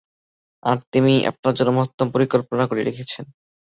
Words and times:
আর 0.63 0.77
তিমি 0.91 1.13
আপনার 1.31 1.53
জন্য 1.57 1.71
মহত্তম 1.77 2.07
পরিকল্পনা 2.15 2.63
করে 2.67 2.81
রেখেছেন। 2.83 3.25